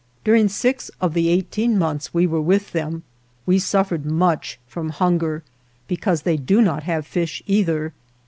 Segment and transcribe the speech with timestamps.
[0.23, 3.03] During six of the eighteen months we were with them
[3.45, 5.43] we suffered much from hunger,
[5.87, 7.93] because they do not have fish either.